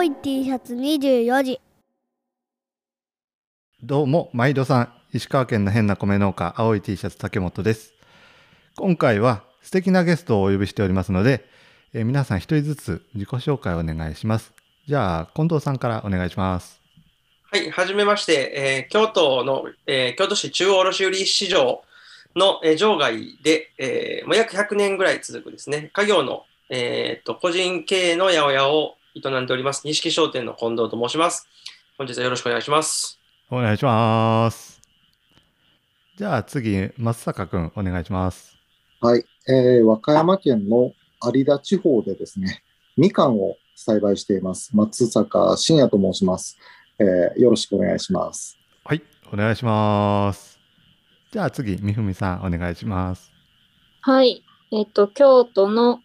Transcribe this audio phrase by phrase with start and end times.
[0.00, 1.60] 青い T シャツ24時。
[3.82, 7.92] どうも毎度さん石川県の変な米農家青い T シャツ竹本です。
[8.76, 11.44] 今回は素敵なゲストをお呼びしておりますので、
[11.92, 14.54] えー皆さん一人ずつ自己紹介をお願いします。
[14.88, 16.80] じゃあ近藤さんからお願いします。
[17.52, 21.82] はい、はじめまして、えー京都の、えー京都市中央卸売市場
[22.34, 31.48] の、えー場外で、えーもう約100年ぐらい続くですね、家業の、えーっと個人経営の八百屋を営んでおります、錦商店の近藤と申します。
[31.98, 33.18] 本日はよろしくお願いします。
[33.50, 34.80] お願いします
[36.16, 38.56] じゃあ次松坂くんお願いします
[39.00, 40.92] はい、えー和歌山県の
[41.34, 42.62] 有田地方でですね、
[42.96, 44.76] みかんを栽培しています。
[44.76, 46.56] 松坂信也と申します、
[47.00, 48.56] えーよろしくお願いします。
[48.84, 50.60] はいお願いします
[51.32, 53.32] じゃあ次みふみさんお願いします
[54.02, 54.44] はい。
[54.72, 56.00] えっと、京都の、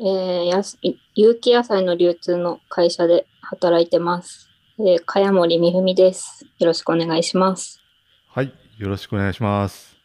[0.00, 0.78] えーやす
[1.16, 4.48] 有機野菜の流通の会社で働いてます。
[4.80, 6.44] えー、茅森美文です。
[6.58, 7.80] よろしくお願いします。
[8.26, 9.96] はい、よろしくお願いします。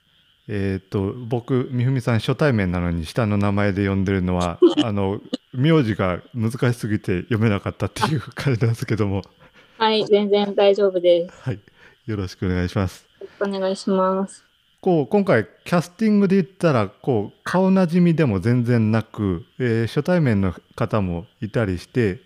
[0.47, 5.19] えっ、と、僕、みふみさん初対面なのに下の名前で呼んでるのは、 あの、
[5.51, 9.23] 名字が難しすぎて読めなかったっていう感じなんですけども、
[9.79, 11.41] はい、全然大丈夫です。
[11.41, 11.59] はい、
[12.05, 13.07] よろしくお願いします。
[13.19, 14.48] よろしくお願いします。
[14.81, 22.21] こう、今回、キャスティングで言ったら、こう、顔なじみでも全然なく、えー初対面の方もいたりして、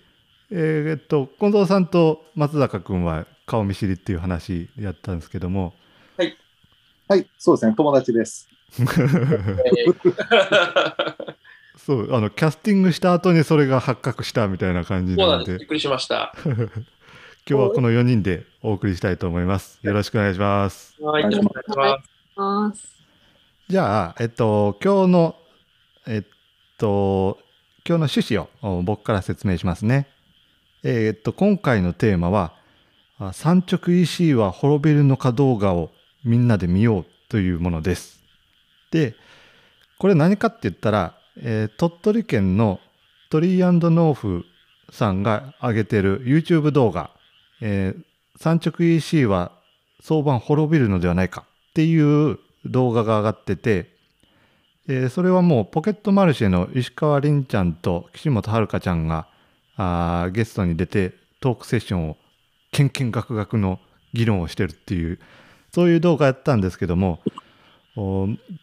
[0.51, 5.73] えーっと、近藤さんと松坂君は顔見知りっていう話やったんですけども、
[7.07, 8.47] はい、そうですね、友達です。
[8.79, 11.35] え ー
[11.75, 15.59] そう、あの、キャスティングした後にそれが発覚したみたいな感じそうなのでなんです。
[15.59, 16.33] びっ、くりしました。
[16.45, 16.55] 今
[17.45, 19.79] 日はこの4人でお送りしたいと思います。
[19.83, 20.95] よろしくお願いします。
[21.01, 22.12] はい、よろしくお願いします。
[22.35, 23.03] ます。
[23.69, 25.35] じゃあ、えっと、今日の、
[26.07, 26.23] えっ
[26.77, 27.37] と、
[27.87, 30.07] 今日の趣旨を僕から説明しますね。
[30.83, 32.53] えっと、今回のテーマは、
[33.19, 35.91] あ産直 EC は滅びるのか動画を
[36.25, 38.21] みんなで見ようというものです。
[38.91, 39.15] で、
[39.97, 42.79] これ何かって言ったら、えー鳥取県の
[43.29, 44.45] トリーノーフ
[44.91, 47.11] さんが上げてる YouTube 動画、
[47.61, 48.03] えー
[48.35, 49.51] 産直 EC は
[50.01, 53.89] 相場滅びるのではないかっていう動画が上がってて、
[54.87, 59.27] えーそれはもうポケットマルシェの石川凛ちゃんと岸本遥ちゃんが
[59.75, 62.17] あゲストに出てトークセッションを
[62.71, 63.79] けんけんがくがくの
[64.13, 65.19] 議論をしてるっていう
[65.73, 67.21] そういう動画やったんですけども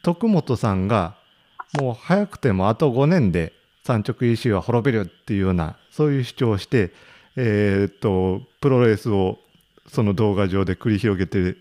[0.03, 1.16] 徳本さんが
[1.81, 6.93] もう早くてもあと5年で産直 EC は滅びるっていうようなそういう主張をして、
[7.34, 9.38] えーっとプロレスを
[9.88, 11.56] その動画上で繰り広げて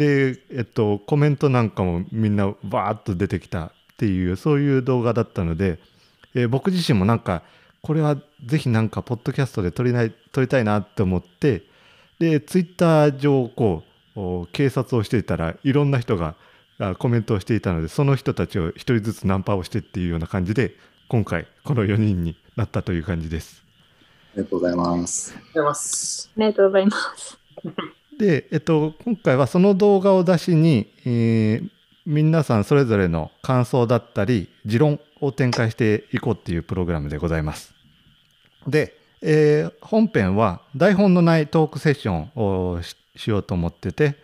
[0.00, 5.78] で、えっと、コメントなんかもみんなバーッと出てきたっていうそういう動画だったので、
[6.34, 7.42] えー僕自身もなんか
[7.82, 8.16] これは
[8.46, 11.64] ぜひなんかポッドキャストで撮りない撮りたいなって思って
[12.18, 13.82] でツイッター上こ
[14.16, 16.34] うお警察をしていたらいろんな人が
[16.78, 20.74] あコメントをしていたのでその人たちを一人ずつナンパをしてっていうような感じで
[21.08, 23.62] 今回この4人になったという感じです。
[24.34, 25.34] ありがとうございます。
[25.34, 26.30] ありがとうございます。
[26.36, 27.38] ありがとうございます。
[28.20, 31.70] で、えっと、今回はその動画を出しに、えー
[32.06, 37.74] 皆さんそれぞれの感想だったり持論を展開していこうっていうプログラムでございます。
[38.66, 44.16] で、えー本編は台本のないトークセッションをししようと思ってて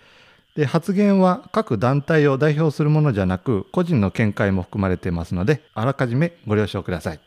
[0.57, 7.21] で発言は各団体を代表するものじゃなく個人の見解も含まれていますのであらかじめご了承ください。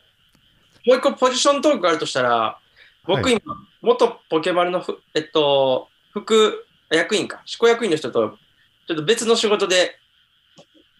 [0.86, 2.58] もう一個ポジショントークがあるとしたら、
[3.06, 8.38] 僕はい今、元ポケバルのふ、えっと、副役員か、執行役員の人と、
[8.86, 9.96] ちょっと別の仕事で、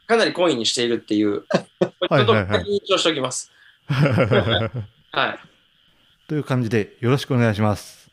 [0.07, 3.51] かなり懇意にしているっていう、 ちょっとはいはいはい認証しておきます。
[3.89, 5.39] はい。
[6.29, 8.09] という感じでよろしくお願いします。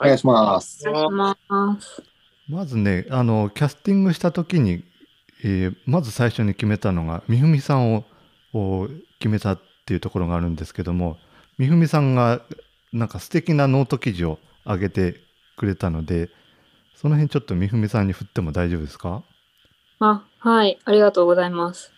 [0.00, 0.88] お願いします。
[0.88, 1.12] お願いし
[1.48, 2.02] ます。
[2.48, 4.84] まずねあのキャスティングした時に、
[5.44, 8.04] えーまず最初に決めたのがみふみさんを
[8.54, 11.18] を決めたっていうところがあるんですけども
[11.58, 12.40] みふみさんが
[12.92, 15.20] なんか素敵なノート記事を上げて
[15.58, 16.30] くれたので
[16.94, 19.22] その辺ちょっとみふみさんに振っても大丈夫ですか？
[20.00, 21.92] あ、はい、ありがとうございます。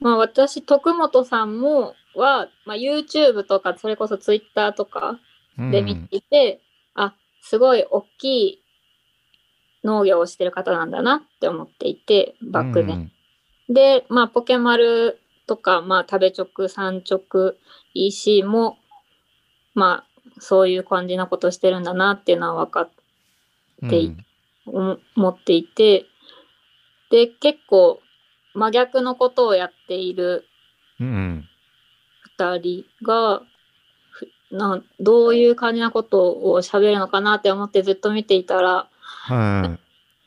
[0.00, 5.18] まあ私、徳本さんも、は、まあ、YouTube とか、それこそ Twitter とか
[5.56, 6.60] で見ていて、
[6.94, 8.62] あ、すごい大きい
[9.84, 13.10] 農業をしてる方なんだなって思っていて、漠然。
[13.68, 17.54] で、まあ、ポケマルとか、まあ、食べ直、産直、
[17.94, 18.78] EC も、
[19.74, 20.07] まあ、
[20.40, 22.90] そういう感じなことしてるんだなっていうのは分かっ
[23.82, 24.16] うんてい
[24.66, 26.06] 思思っていて、
[27.10, 28.00] で、結構
[28.54, 30.46] 真逆のことをやっている
[31.00, 31.48] うんうん
[32.38, 33.42] 2人が、
[34.10, 39.78] ふなどういう感じなことを喋るのかなって思ってずっと見ていたらは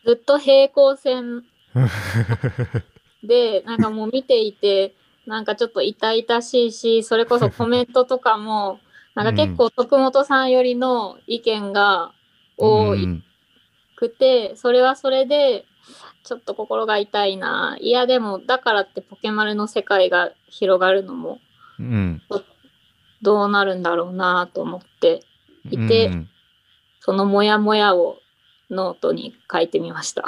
[0.05, 1.43] ずっと平行線
[3.23, 3.27] い。
[3.27, 4.93] でなんかもう見ていて
[5.25, 8.79] なんかちょっと痛々しいしそれこそコメントとかも
[9.15, 12.13] なんか結構徳本さんよりの意見が
[12.57, 13.23] 多うん
[13.95, 15.65] くて、それはそれで
[16.23, 17.77] ちょっと心が痛いな。
[17.79, 21.39] いやでもだからってポケマルの世界が広がるのも
[21.79, 22.21] うん。
[23.21, 25.21] どうなるんだろうなと思って
[25.69, 26.29] いてうん。
[26.99, 28.17] そのモヤモヤを
[28.69, 30.23] ノートに書いてみました。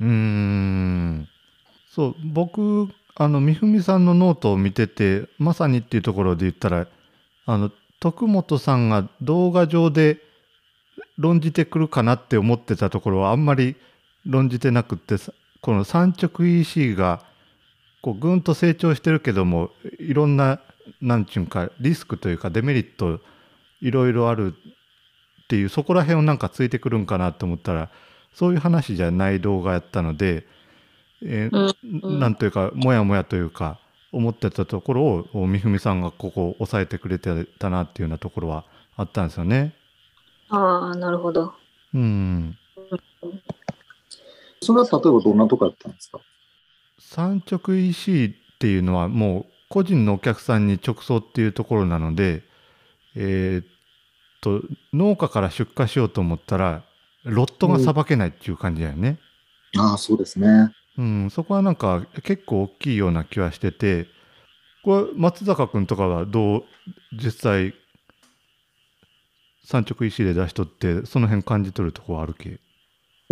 [0.00, 1.28] うーん。
[1.90, 6.86] そう僕あのみふみさんのノートを見ててまさにっていうところで言ったら
[7.44, 10.18] あの徳本さんが動画上で
[11.18, 13.76] 論じてくるかなって思ってたところはあんまり
[14.26, 17.22] 論じてなくってさこの三直 EC が
[18.02, 20.60] こうぐんと成長してるけどもいろんな
[21.00, 23.20] なんちゅうんかリスクというかデメリット
[23.80, 24.54] いろいろある
[25.44, 27.90] っていうそこら辺をなんかついてくるんかなと思ったら
[28.34, 30.46] そういう話じゃない動画やったので、
[31.22, 32.20] えーうん。
[32.20, 33.78] なんというかもやもやというか
[34.12, 38.64] 思ってたところを三文さんがここ抑えてくれてたなっていうようなところは
[38.96, 39.74] あったんですよね。
[40.48, 41.54] ああなるほど。
[41.94, 42.56] うん、
[44.60, 46.20] それは例えばどんなとこやったんですか？
[46.98, 52.42] 産直 EC っていうのはもう個人のお客さんに直送っていうところなので、
[53.14, 53.66] えーっ
[54.40, 54.62] と
[54.92, 56.82] 農家から出荷しようと思ったら
[57.24, 59.18] ロットがさばけないっていう感じだよね。
[59.76, 60.74] ああ、そうですね。
[61.00, 64.06] うん、そこはなんか結構大きいような気はしてて
[64.84, 66.64] これ松坂君とかはどう
[67.12, 67.74] 実際
[69.64, 72.58] 産直 EC で出しとってその辺感じ取るとこはあるけ？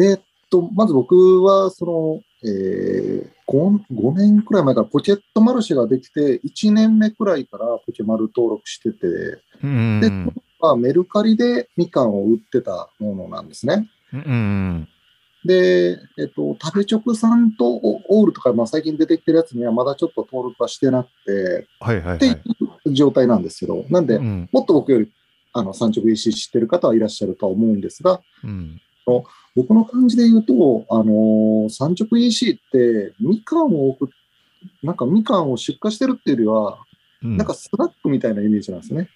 [0.00, 0.20] えーっ
[0.50, 9.06] と、まず僕は、その、えー、5, 5年くらい前からポケットマルシェができて、1年目くらいからポケマル登録してて、
[9.62, 10.10] うんで、
[10.60, 13.90] まあ、メルカリでみかんを売ってたものなんですね。
[14.12, 14.88] うんうん
[15.44, 22.36] で、えっと、食べ直さんとオールとか、まあ、最近出てきてるやつにはまだちょっと登録はしてなくて、はいはいってはい
[22.88, 24.48] いう状態なんですけど、なんで、うん。
[24.52, 25.10] もっと僕より
[25.52, 28.80] あの産直 EC 知ってる方はいらっしゃるとは思うんですが、うん。
[29.56, 34.08] 僕の感じで言うと、あのー産直 EC って、みかんを送っ
[34.82, 36.78] なんかみかんを出荷してるっていうよりは、
[37.22, 37.36] うん。
[37.36, 39.08] なんかスナックみたいなイメージなんですね。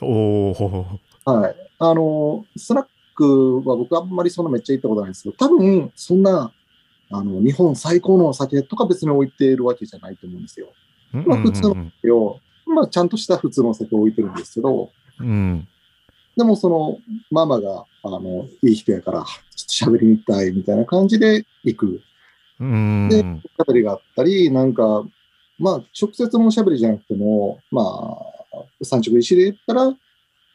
[0.00, 1.56] おおはい。
[1.78, 2.86] あのースナッ
[3.22, 6.52] クは僕あんまりそんなめっちゃ行ったことないんですけど、多分そんな、
[7.10, 10.68] あの、日本最高のお酒とか別に置いているわけじゃないと思うんですよ。
[11.12, 14.90] まあ普通のよまあ、ちゃんとした普通のお酒を置いてるんですけど、
[15.20, 15.68] うん
[16.34, 16.98] でもその
[17.30, 19.22] ママが、あの、いい人やから、
[19.54, 22.00] ちょっと喋りに行きたいみたいな感じで行く。
[22.58, 23.22] うんで
[23.58, 25.04] 喋りがあったり、なんか、
[25.58, 29.94] まあ、直接のおしゃべりじゃなくても、まあ、産直石で言ったら、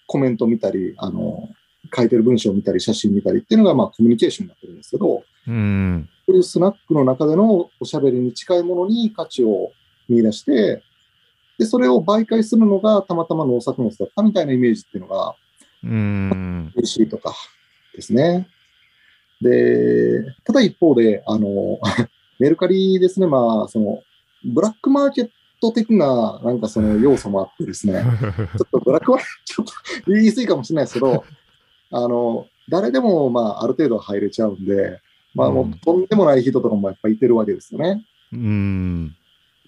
[0.07, 1.49] コメント見たり、あの、
[1.93, 6.09] 書いてる文章を見たり、写真見たりっていうのが、まあ、コミュニケーションになってるんですけど、うん。
[6.25, 9.71] そういうスナックの中でのおしゃべりに近いものに価値を
[10.09, 10.83] 見出して、
[11.57, 15.35] で、それを媒介するのがたまたま農作物だったみたいなイメージっていうのが、
[15.83, 16.71] うん。
[16.75, 17.33] 美味しいとか
[17.95, 18.47] ですね。
[19.41, 21.79] で、ただ一方で、あの、
[22.39, 24.03] メルカリですね、まあ、その、
[24.45, 25.29] ブラックマーケッ
[25.61, 28.03] ト的な、なんかその要素もあってですね、
[28.57, 29.65] ちょっとブラックマーケット、ちょっ
[30.03, 31.23] と言い過ぎかもしれないですけど、
[31.91, 34.99] あの、誰でも、まあ、ある程度入れちゃうんで、
[35.33, 38.03] まあ、もうとんでもない人とかもやっぱいてるわけですよね。
[38.33, 39.15] うん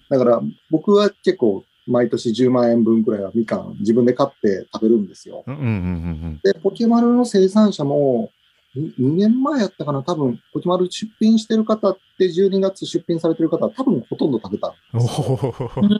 [0.08, 5.42] だから、僕は結構、毎年10万円分くらいはみかん自分で買って食べるんですよ。
[5.46, 8.30] うんうんうんで、ポケマルの生産者も、
[8.76, 14.74] 2年前やったかな、多分ポケマル出品してる方って12月出品されてる方は多分ほとんど食べた。
[14.94, 15.52] おおう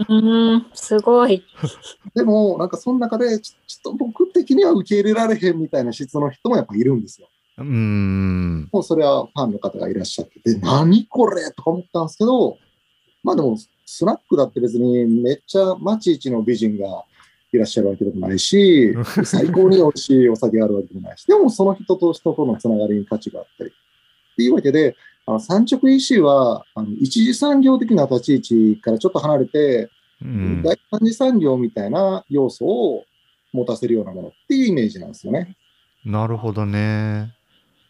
[0.08, 1.42] ーん、すごい。
[2.14, 7.28] でも、なんかその中でちょ、ちょっと僕的には受け入れられへんみたいな質の人もやっぱいるんですよ。
[7.58, 12.56] うんもうそれはファンの方がいらっしゃってて、何これとか思ったんですけど、
[13.22, 17.04] まあでも、スナックだって別にめっちゃ町一の美人が
[17.52, 23.70] いらっしゃるわけでもないし、最高に美味しいお酒があるわけでもないし、でもその人と人とのつながりに価値があったり。
[23.70, 29.90] っていうわけで、あの産直 EC はあの一次産業的な立ち位置からちょっと離れて、
[30.22, 33.04] うん第三次産業みたいな要素を
[33.52, 35.56] 持たせるようなものっていうイメージなんですよね。
[36.04, 37.34] なるほどね。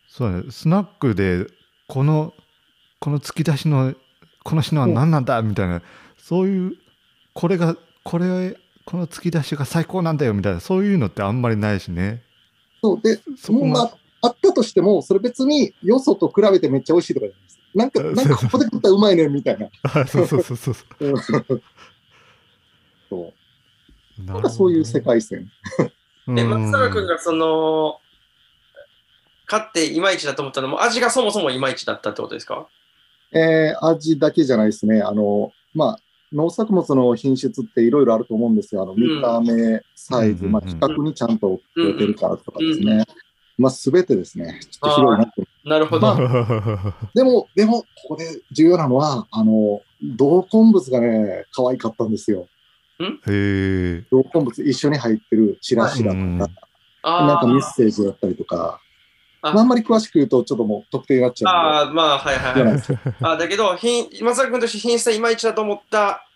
[0.08, 0.50] そうね。
[0.50, 1.46] スナックで、
[1.86, 2.32] この、
[2.98, 3.94] この突き出しの、
[4.44, 5.82] この品は何なんだみたいな、
[6.18, 6.72] そういう、
[7.34, 12.22] これが、これ、この突き出しが最高なんだよみたいな、そういうのってあんまりないしね。
[12.82, 17.60] そうで、そこがまあ、あったとしても、それ別によそと比べてめっちゃ美味しいとかじゃないです。
[17.74, 19.68] なんか、うんなんかここで食ったらうまいねみたいな。
[19.84, 20.74] あそうそうそうそう。
[21.00, 21.16] うん
[23.08, 23.32] そ
[24.18, 25.50] うななんかそういう世界線。
[26.28, 27.98] え、松坂君がその、
[29.46, 32.68] 買っていまいちだと思ったのも、味がそもそもいまいちだったってことですか？
[33.32, 35.00] えー味だけじゃないですね。
[35.02, 35.98] あの、まあ、
[36.32, 38.82] 農作物の品質っていろいろあると思うんですよ。
[38.82, 43.04] あの、見た目、サイズ、うんまあ、規格にちゃんと出てるからとかですね。
[43.58, 44.60] まあ、すべてですね。
[44.70, 45.42] ちょっと広いなって。
[45.64, 46.16] なるほど。
[47.14, 52.46] でも、でも、ここで重要なのは、あの、同梱物がね、可愛かったんですよ。
[53.00, 54.04] へえ。
[54.10, 56.50] 同梱物一緒に入ってるチラシだとか、うんなん
[57.02, 58.80] あかメッセージだったりとか、
[59.42, 62.82] あまああんまり詳しく言うと、ちょっともう特定になっちあゃうんあー、まあ、はいはいはい。
[63.22, 66.26] あだけど、品松坂君として品質はいまいちだと思った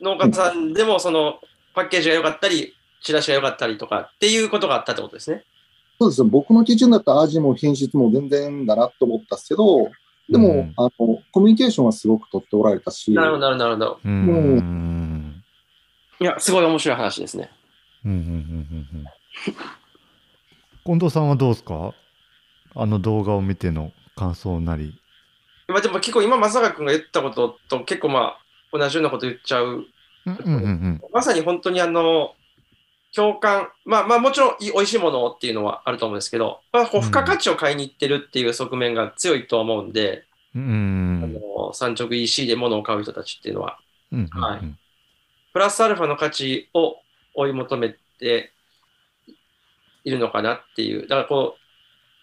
[0.00, 1.40] 農家さんでも、その
[1.74, 5.44] パッケージが良かったり、チラシが良かったりとかっていうことがあったってことですね。
[6.00, 6.28] そうですね。
[6.30, 9.90] 僕の基準だったら味も品質も全然だなと思ったんですけど、
[10.28, 14.00] でも、うんあの、コミュニケーションはすごく取っておられたし、なるほど、なるほど。
[14.04, 15.42] うん。
[16.20, 17.50] いや、すごい面白い話ですね。
[18.04, 19.06] うんうんうんうんうん
[20.84, 21.92] 近藤さんはどうですか？
[22.76, 25.00] あの動画を見ての感想なり。
[25.68, 28.36] まあ、でも結構今、松坂君が言ったことと結構ま
[28.72, 29.86] あ、同じようなこと言っちゃう。
[30.26, 32.34] うんうんうんまさに本当にあの、
[33.14, 40.62] 共感、まあまあもちろん美味しいものっていうのはあると思うんですけど、まあ、こう付加価値を買いに行ってるっていう側面が強いとは思うんで、うん。
[40.62, 43.78] うんあの産直 EC で物を買う人たちっていうのは、
[44.12, 44.60] うんはい
[45.52, 46.98] プラスアルファの価値を
[47.34, 48.52] 追い求めて
[50.04, 51.06] いるのかなっていう。
[51.08, 51.65] だからこう、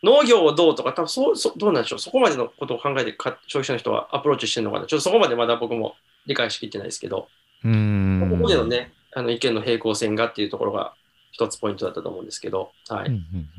[0.03, 4.85] 農業をどうとか、多分そうそうどうなんでしょう、そこまでのことを考えてか消費者の人はアプローチしてるのかな。
[4.85, 5.95] ちょっとそこまでまだ僕も
[6.25, 7.27] 理解しきってないですけど、
[7.63, 8.27] うん。
[8.37, 10.93] ここでのね、あの意見の平行線がっていうところが
[11.31, 13.07] 一つポイントだったと思うんですけど、はい。
[13.07, 13.49] うんうん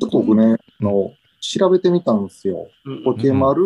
[0.00, 2.68] ちょっと僕ね、あの、調べてみたんですよ。
[2.84, 3.62] うんポケマル、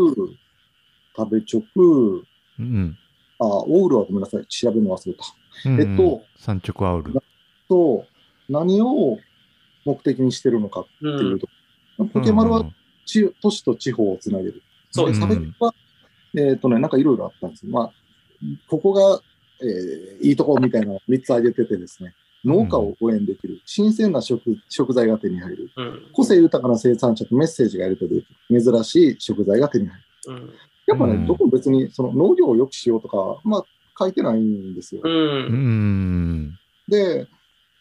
[1.17, 2.23] 食べチョク、うん
[2.59, 2.99] うん
[3.41, 4.45] あ、オールはごめんなさい。
[4.47, 5.25] 調べるの忘れた。
[5.65, 5.81] うん。
[5.81, 7.15] えっと、産直アウル。
[7.69, 8.05] と、
[8.49, 9.19] 何を
[9.85, 11.49] 目的にしてるのかっていうと、
[12.13, 12.65] ポケマルは
[13.07, 14.63] 地都市と地方をつなげる。
[14.91, 15.27] そうですね。
[15.29, 15.75] で差別は、
[16.37, 17.73] えっ、とね、なんかいろいろあったんですよ。
[17.73, 17.93] まあ、
[18.69, 19.21] ここが、
[19.61, 26.03] えーいいとこみたいなのを3つ挙げててですね、農家を応援できる、新鮮な食食材が手に入る、うん。
[26.13, 30.05] 個性豊かな生産者とメッセージがやり取りできる、珍しい食材が手に入る。
[30.27, 30.55] うん。
[30.87, 31.27] やっぱね、うん。
[31.27, 33.65] どこも別にその農業を良くしようとか、まあ、
[33.99, 35.01] 書いてないんですよ。
[35.05, 36.59] ううんん。
[36.89, 37.27] で、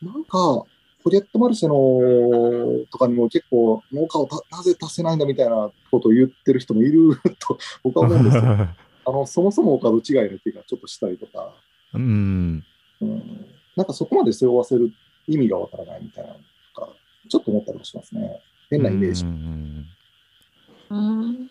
[0.01, 0.63] なんか、
[1.07, 8.43] ポケットマルシェのとかにも結構農家をたなぜ足せないんだみたいなことを言ってる人もいると 僕は思うんですよ。
[8.43, 8.67] あ
[9.05, 11.53] の、そもそもお門違いの気がちょっとしたりとか、
[11.93, 12.65] うん。
[12.99, 13.45] うん、
[13.77, 14.91] なんかそこまで背負わせる
[15.29, 16.39] 意味がわからないみたいなの
[16.75, 16.89] とか、
[17.29, 18.41] ちょっと思ったりもしますね。
[18.69, 19.23] 変なイメージ。
[19.23, 19.85] うん
[20.89, 21.49] うん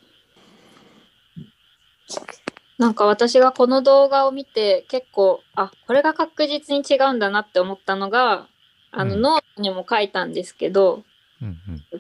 [2.77, 8.49] なんか私がこの動画を見て結構あこれが確実に違うんだなって思ったのが
[8.91, 9.23] あのうん。
[9.23, 11.05] ノートにも書いたんですけど、
[11.43, 11.57] うん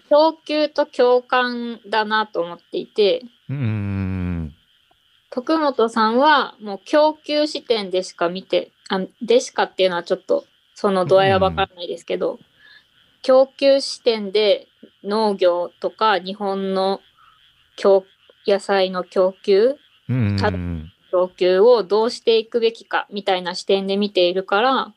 [0.08, 4.54] 供給と共感だなと思っていてうんうん
[5.30, 12.38] 徳本さんはもう供給視点でしか見てあでしかっていうのはちょっとその度合いは分からないですけど、
[13.22, 14.68] 供給視点で
[15.02, 17.00] 農業とか日本の
[17.76, 18.04] 供
[18.46, 19.76] 野菜の供給
[20.08, 20.52] うんた
[21.10, 24.94] 供給をどうしていくべきかみたいな視点で見ているから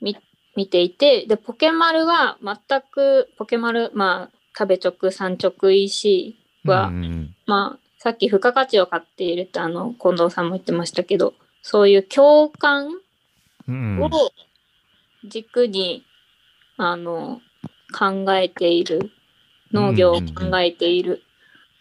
[0.00, 0.16] み
[0.56, 2.56] 見ていてでポケマルは全
[2.90, 12.88] くポケマルまあ食べ直産直 EC は、うんまあさっき付加価値を買っているってあの近藤さんも言ってましたけどそういう共感
[13.66, 14.10] うんを
[15.24, 16.04] 軸に、
[16.76, 17.40] あの
[17.98, 19.10] 考えている
[19.72, 21.22] 農業を考えている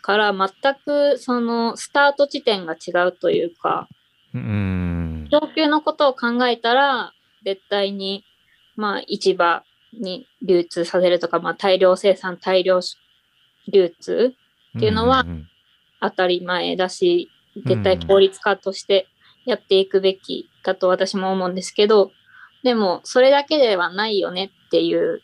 [0.02, 0.50] から全
[0.84, 3.88] くそのスタート地点が違うというか
[4.34, 7.14] うん供給のことを考えたら
[7.44, 8.24] 絶対に
[8.76, 9.64] まあ市場
[9.94, 12.80] に流通させるとか、まあ、大量生産大量
[13.72, 14.36] 流通
[14.78, 15.48] っていうのはん
[16.02, 17.30] 当たり前だし
[17.66, 19.08] 絶対効率化として
[19.46, 22.12] やっていくべきだと私も思うんですけど
[22.64, 25.22] でもそれだけではないよねっていう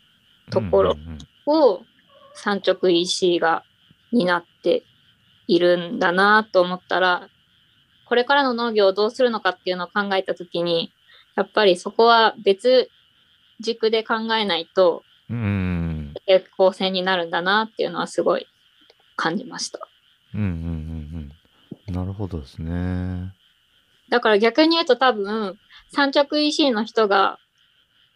[0.49, 0.95] ところ
[1.45, 1.81] を
[2.33, 3.63] 産直 EC が
[4.11, 4.83] 担って
[5.47, 7.27] いるんだなと思ったら
[8.05, 10.91] これからの農業をどうするのかっていうのを考えた時に
[11.35, 12.89] やっぱりそこは別
[13.61, 18.47] 軸で考えないとうん平行線になるんだなっていうのはすごい
[19.15, 19.79] 感じました。
[20.33, 20.51] うんうんうん
[21.89, 23.33] うんなるほどですね。
[24.09, 25.57] だから逆に言うと多分
[25.89, 27.39] 産直 EC の人が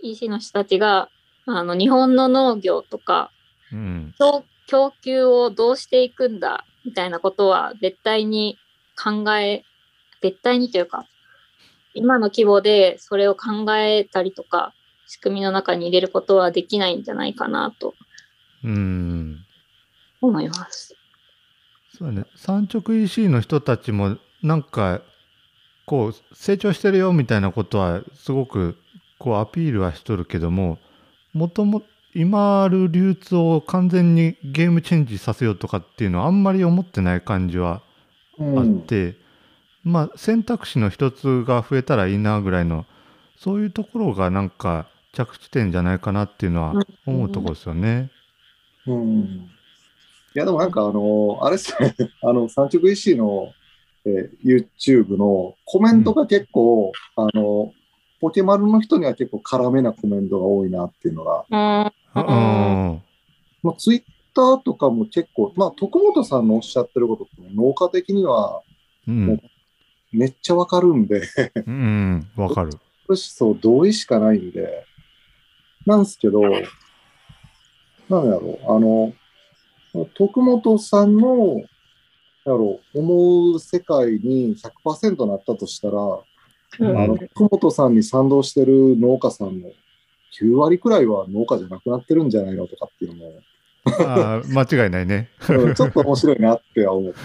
[0.01, 1.09] EC の人たちが
[1.45, 3.31] あの日本の農業とか
[3.71, 8.57] うん供供給をどうしていくんだみたいなことは絶対に
[9.01, 9.63] 考え
[10.21, 11.05] 絶対にというか
[11.93, 14.73] 今の規模でそれを考えたりとか
[15.07, 17.93] 仕組みの中に入れることはできないんじゃないかなと
[18.63, 19.45] うん。
[20.21, 20.95] 思います。
[21.97, 22.25] そうね。
[22.35, 25.01] 産直 EC の人たちもなんか
[25.85, 28.75] こう成長してるよみたいなことはすごく
[29.19, 30.79] こうアピールはしとるけども、
[31.33, 31.83] もとも
[32.13, 37.81] 今ある流通を完全にゲームチェンジさせようとかっていうのはあんまり思ってない感じは
[38.55, 39.15] あうんって、
[39.83, 42.85] まあ選択肢の一つが増えたらいいなぐらいの
[43.37, 48.11] そういうところがなんか着地点じゃないかなっていうのは思うところですよね。
[48.85, 49.49] うん
[50.35, 53.53] いや、でもなんかあの、あれっすね、 あの、産直 EC の、
[54.05, 57.73] えー YouTube のコメントが結構、あの、
[58.19, 63.01] ポケマルの人には結構辛めなコメントが多いなっていうのが、うんうん。
[63.63, 68.61] まあ、Twitter とかも結構、まあ、徳本さんのおっしゃってることって農家的には
[69.07, 69.41] うん。
[70.11, 71.21] めっちゃわかるんで、
[71.65, 72.27] うん。
[72.35, 72.71] わかる。
[73.07, 74.84] 思想同意しかないんで、
[75.85, 76.61] なんすけど、なんや
[78.09, 79.13] ろう、あの、
[80.15, 81.65] 徳本さんの、なんや
[82.45, 85.97] ろう、思う世界に100%なったとしたら、
[86.79, 89.69] うんあの、徳本さんに賛同してる農家さんの
[90.39, 93.41] 9割くらいは農家じゃなくなってるんじゃないのとかっていうのも、
[93.85, 95.29] あー間違いないね。
[95.47, 97.15] うんちょっと面白いなっては思う。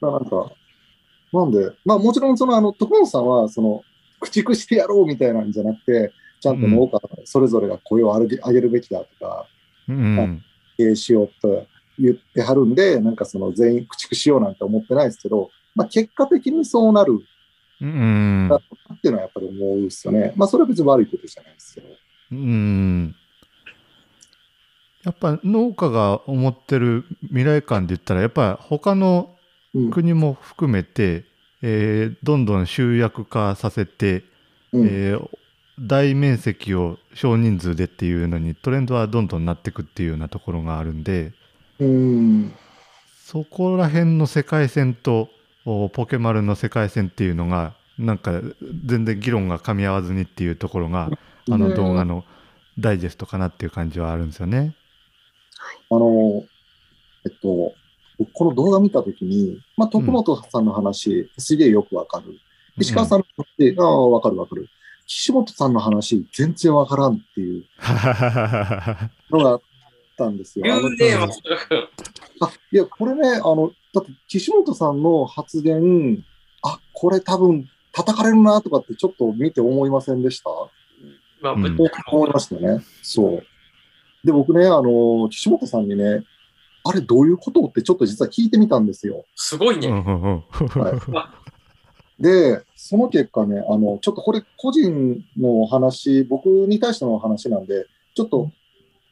[0.00, 0.52] なんか、
[1.32, 3.82] なんで、まあもちろんそのあの、徳本さんは、その、
[4.20, 9.46] 駆逐してやろうみたいなんじゃなくて、ちゃんと農家それぞれが声を上げるべきだとか、
[9.88, 10.42] うん。
[10.76, 11.66] 経営しようと
[11.98, 17.20] 言ってはるんで、なんかその全員駆逐しようなんて思ってないですけど、まあ結果的にそうなる
[17.80, 18.50] うん。
[18.52, 20.32] っていうのはやっぱり思うっすよね。
[20.36, 21.88] まあそれは別に悪いことじゃないですけど。
[22.32, 23.14] うん。
[25.04, 29.34] やっぱ農家が思ってる未来感で言ったら、やっぱ他の
[29.74, 29.90] うん。
[29.90, 31.24] 国も含めて、
[31.62, 34.24] えーどんどん集約化させて、
[34.72, 35.30] うんえー
[35.80, 41.32] 大面積を少人数でっていうのにトレンドはどんどんなっていくっていうようなところがあるんで
[41.78, 42.58] うん。
[43.24, 45.28] そこら辺の世界線と
[45.64, 48.40] おポケマルの世界線っていうのがなんか
[48.86, 51.12] 全然議論が噛み合わずにっていうところが
[51.50, 52.24] あうんの動画の
[52.78, 54.74] ダイジェストかなっていう感じはあるんですよね。
[55.90, 56.48] あの、
[57.24, 57.77] えっと、僕
[58.32, 62.38] この動画見たときに、まあ、徳本さんの話、すげえよくわかる。
[62.76, 63.24] 石川さんの
[63.58, 64.68] 話、ああ、わかるわかる。
[65.06, 67.64] 岸本さんの話、全然わからんっていう
[69.30, 69.60] のがあっ
[70.16, 70.66] たんですよ。
[72.40, 76.24] あいや、これね、あの、だって岸本さんの発言、
[76.62, 80.50] あ、これ多分叩かれるなとかってちょっと見て思いませんでした？
[81.40, 82.84] まあ、うんぶ思いましたね。
[83.02, 83.46] そう。
[84.24, 86.24] で、僕ね、あの、岸本さんにね、
[86.84, 89.24] あれどういうことってちょっと実は聞いてみたんですよ。
[89.36, 89.88] すごいね。
[89.88, 90.44] うんうんうん
[92.18, 98.50] で、その結果ね、あの、ちょっとこれ個人の話、僕に対しての話なんで、ちょっと、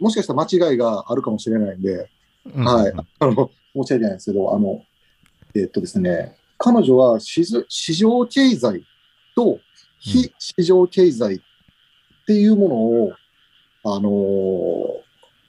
[0.01, 2.11] もしかしたら間違いがあるかもしれないんで、
[2.53, 2.93] うんはい。
[3.21, 4.83] あの、申し訳ないんですけど、あの、
[5.55, 8.85] えっとですね、彼女は市場市場経済
[9.35, 9.61] と
[10.01, 11.41] 非市場経済っ
[12.27, 13.13] ていうものを、
[13.85, 14.86] あのー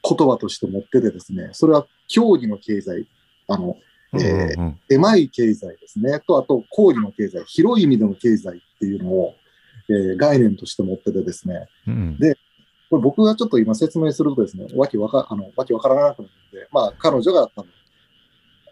[0.07, 3.07] 言葉として持っててですね、それは競技の経済、
[3.47, 3.77] あの、
[4.13, 4.79] うんえうんうん。
[4.89, 9.35] 狭い経済ですね、と、あと、講義の経済、広い意味での経済っていうのを、
[9.89, 12.37] えー概念として持っててですね、うんで
[12.89, 17.65] これ僕がちょっと今説明するとですね、わけわか、あの、わけわからなくなるので、まあ、彼女があの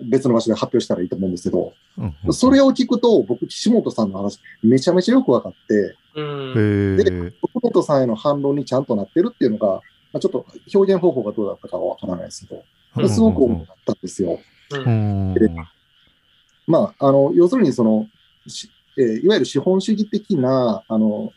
[0.01, 2.33] 別の場所で発表したらいいと思うんですけど、うんうん。
[2.33, 6.97] それを聞くと、僕、岸本さんの話、めちゃめちゃよくわかって、うん。
[6.97, 9.81] へえ徳本さんへの反論にちゃんとなってるっていうのが、
[10.15, 12.55] まあ、ちょっと表現方法がどうだったかはわからないですけ
[13.01, 14.39] ど、すごく思ったんですよ。
[14.71, 15.35] うん
[16.65, 18.07] まあ、あの、要するにその、
[18.47, 21.33] しえーいわゆる資本主義的な、あの、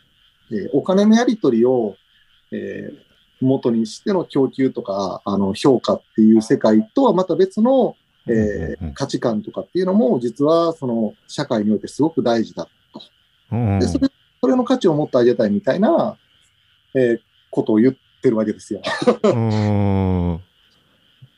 [0.49, 1.97] えーお金のやり取りを、
[2.51, 2.97] えー
[3.41, 13.01] 元にしての供給とか、あの、評価っていう世界とはまた別の、えー価値観とかっていうのも、実は、その、社会においてすごく大事だと。
[13.51, 14.07] うんで、それ、
[14.39, 16.17] それの価値を持ってあげたいみたいな、
[16.95, 17.19] えー
[17.51, 18.81] ことを言ってるわけですよ。
[19.23, 20.41] うん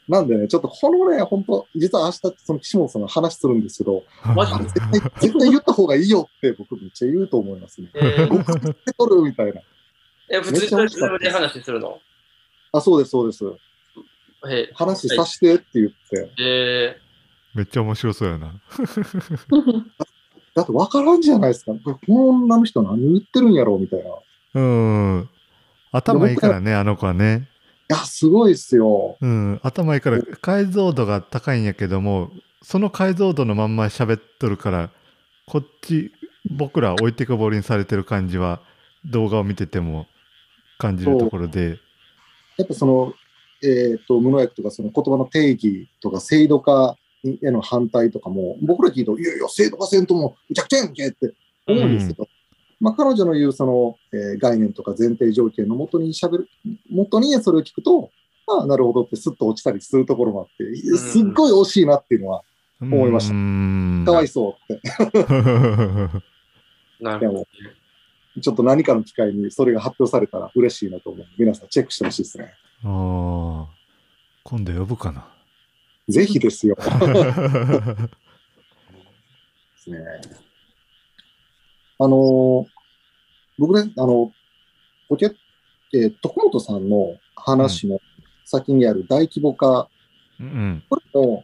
[0.09, 4.03] なんでね、ちょっとこのね、本当実は明日、その岸本さんの話するんですけど、
[4.35, 4.91] マジあれ絶対、
[5.21, 7.89] 絶対言った方がいいよって僕めっちゃ言うと思いますね。
[7.95, 9.61] えー僕言ってとるみたいな。
[10.29, 11.99] え、普通にズームで話するの？
[12.73, 13.45] あ、そうです、そうです。
[14.49, 16.31] え話させてって言って。
[16.41, 16.97] え
[17.53, 18.47] めっちゃ面白そうやな。
[20.55, 21.71] だって分からんじゃないですか。
[21.83, 24.09] この女の人何言ってるんやろうみたいな。
[24.09, 24.13] い
[24.55, 25.29] うん。
[25.91, 27.47] 頭いいからね、あの子はね。
[27.87, 29.17] や、すごいっすよ。
[29.19, 29.59] うん。
[29.63, 34.89] 頭いいから解像度が高いんやけども、その解像度のまんま喋っとるから、
[35.47, 36.11] こっち
[36.49, 38.61] 僕ら置いてかぼりにされてる感じは
[39.05, 40.07] 動画を見てても
[40.77, 41.77] 感じるところで
[42.57, 43.13] やっぱその、
[43.63, 51.33] えっ、と、無農薬とかその言葉の定義とか制度化への反対とかも、僕ら聞いと、いやいや、制度化せんとも、むちゃくちゃやんけって
[51.67, 52.27] 思うんですけど、
[52.81, 56.49] まあ、彼女の言うその、えー概念とか前提条件のもとにしゃべる、
[56.89, 58.09] もとにそれを聞くと、
[58.47, 62.41] ああ、なるほどってスッと落ちたりするところもあって、んすっごい惜しいなっていうのは、
[62.81, 63.33] 思いました
[64.05, 64.81] たかわいそうって。
[66.99, 67.45] なるほど。
[68.41, 71.25] ちょっと何かの機会にそれが発表されたら嬉しいなと思う。
[71.37, 72.53] 皆さんチェックしてほしいですね。
[72.83, 73.81] ああ
[74.43, 75.27] 今度呼ぶかな
[76.07, 76.75] ぜひですよ。
[76.75, 76.81] で
[79.77, 79.99] すね。
[82.03, 82.65] あのー
[83.59, 84.31] 僕ね、あの、
[85.07, 85.31] ポケ
[85.93, 87.99] えー徳本さんの話の
[88.43, 89.87] 先にある大規模化、
[90.39, 91.43] うんこれも、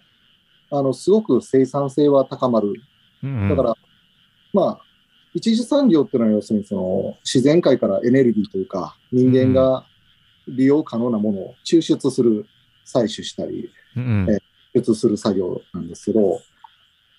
[0.72, 2.74] あの、すごく生産性は高まる。
[3.24, 3.76] うんだから、
[4.52, 4.82] まあ、
[5.36, 9.86] 一次産業っていうのは要するにその自然界からエネルギーというか、人間が
[10.48, 12.48] 利用可能なものを抽出する、
[12.84, 14.40] 採取したり、うんえ
[14.74, 16.42] 輸出する作業なんですけど、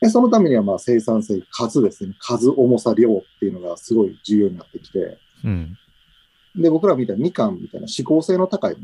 [0.00, 5.76] でそのためにはまあ生産性、数ですね、数、重さ、量っていうのがすごい重要になってきて、うん。
[6.56, 8.76] で、僕らみたいなみかんみたいな指向性の高い、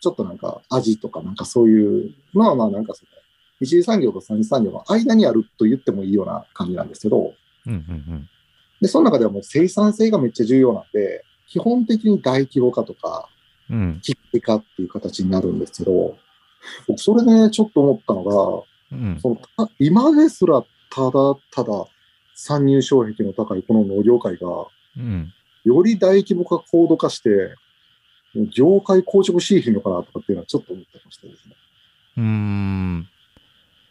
[0.00, 3.10] ちょっとなんか味とかなんかそういうのはまあなんかその、
[3.60, 7.32] 一次産業と三次産業の間にあると言ってもいいような感じなんですけど、
[7.66, 8.28] うんうん
[8.80, 13.28] で、その中ではもう生産性がめっちゃ重要なんで、基本的に大規模化とか、
[13.70, 14.00] うん。
[14.02, 16.16] 機械化っていう形になるんですけど、
[16.86, 19.18] 僕それでちょっと思ったのが、うん。
[19.20, 21.10] そのた今ですらただ
[21.50, 21.86] ただ
[22.36, 24.46] 参入障壁の高いこの農業界が、
[24.96, 25.32] うん。
[25.64, 27.54] より大規模化、高度化して、
[28.54, 31.54] 業界硬直しいひんのかなとかっていうのはちょっと思ってましてですね。
[32.18, 33.08] うーん。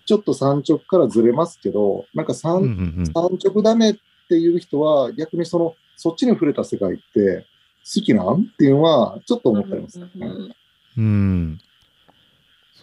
[0.06, 2.66] ちょっと産直からずれますけど、なんかうん産,、う
[3.02, 3.06] ん。
[3.08, 3.96] 産直ダメっ
[4.30, 7.48] ていう人は逆にその、そっちに触れた世界って
[7.84, 10.08] 好きなんっていうのはちょっと思ったりますね。
[10.16, 10.54] うん。
[10.98, 11.60] うん。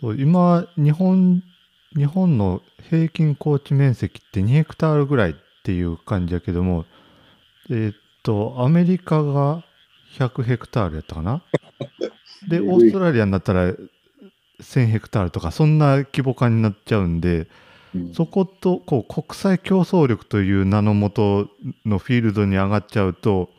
[0.00, 1.44] そう今日本
[1.96, 6.84] 日本の平均耕地面積って2ヘクタールぐらいっていう感じやけども
[7.70, 9.64] えーっとアメリカが
[10.18, 11.42] 100ヘクタールやったかな？
[12.48, 13.72] でオーストラリアになったら
[14.60, 17.46] 1000ヘクタールとかそんな規模感になっちゃうんで
[17.94, 18.14] うん。
[18.14, 21.48] そことこう国際競争力という名のもと
[21.84, 23.50] のフィールドに上がっちゃうと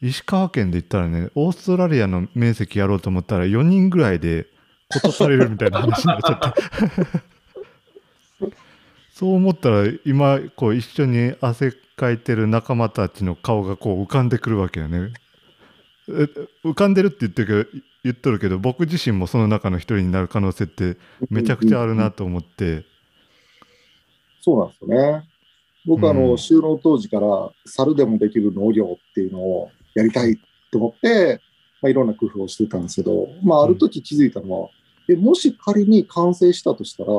[0.00, 4.46] 石川県で言ったらねオーストラリアの面積やろうと思ったら4人ぐらいで
[4.88, 6.62] ことされるみたいな話になっちゃって
[9.18, 15.12] そう思ったら今こう一緒に汗かいてる仲間たちの顔がこう浮かんでくるわけよね。
[16.08, 16.28] え
[16.64, 20.98] 浮かんでるって言ってるけど言っとるけど僕自身もその中の一人になる可能性って
[21.30, 22.84] めちゃくちゃあるなと思って。
[24.40, 25.28] そうなんですよね。
[25.84, 30.38] 僕あの、うん就農当時から猿でもできる農業っていうのをやりたい
[30.70, 31.40] と思って、
[31.82, 34.68] まあ、いろんな工夫をしてたんですけど、まあ、ある時気づいたのは、
[35.10, 37.10] えもし仮に完成したとしたら、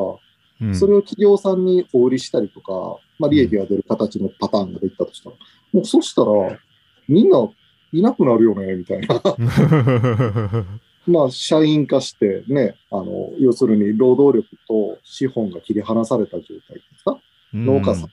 [0.62, 5.36] うんそれを企業さんにお売りしたりとか、まあ、利益が出る形のパターンができたとしたら、
[5.72, 6.60] もうそしたら、
[7.08, 7.48] みんな
[7.94, 9.22] いなくなるよね、みたいな。
[11.08, 17.20] まあ、社員化してね、あの、要するに労働力と資本が切り離された状態ですか？
[17.54, 18.10] 農家さん、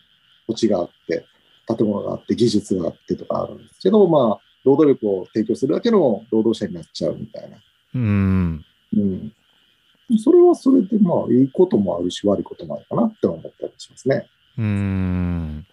[0.47, 1.25] 土地があって、
[1.77, 7.57] 建物があって、技術があってとかあるんですけど、まあ、労働力を提供するだけの労働者になっちゃうみたいな。
[7.95, 8.65] うん
[8.97, 9.33] うん。
[10.19, 14.29] それはそれで、まあ、いいこともあるし、悪いこともあるかなって思ったりしますね。
[14.59, 15.67] うーん